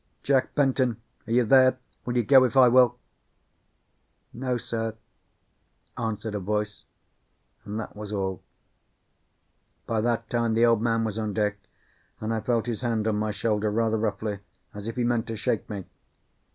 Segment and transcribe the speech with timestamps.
[0.23, 1.77] "Jack Benton, are you there?
[2.07, 2.97] Will you go if I will?"
[4.33, 4.95] "No, sir,"
[5.95, 6.85] answered a voice;
[7.65, 8.41] and that was all.
[9.85, 11.57] By that time the Old Man was on deck,
[12.19, 14.39] and I felt his hand on my shoulder rather roughly,
[14.73, 15.85] as if he meant to shake me.